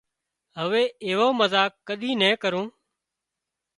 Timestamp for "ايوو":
1.07-1.27